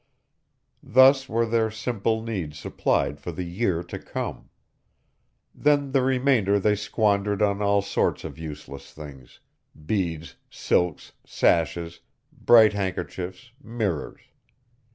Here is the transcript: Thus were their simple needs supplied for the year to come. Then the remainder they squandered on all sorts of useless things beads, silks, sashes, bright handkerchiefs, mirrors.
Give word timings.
Thus 0.81 1.29
were 1.29 1.45
their 1.45 1.69
simple 1.69 2.23
needs 2.23 2.57
supplied 2.57 3.19
for 3.19 3.31
the 3.31 3.43
year 3.43 3.83
to 3.83 3.99
come. 3.99 4.49
Then 5.53 5.91
the 5.91 6.01
remainder 6.01 6.59
they 6.59 6.73
squandered 6.73 7.39
on 7.43 7.61
all 7.61 7.83
sorts 7.83 8.23
of 8.23 8.39
useless 8.39 8.91
things 8.91 9.41
beads, 9.85 10.37
silks, 10.49 11.11
sashes, 11.23 11.99
bright 12.31 12.73
handkerchiefs, 12.73 13.51
mirrors. 13.63 14.21